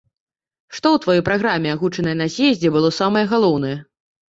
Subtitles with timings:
[0.77, 3.79] Што ў тваёй праграме, агучанай на з'ездзе, было самае галоўнае?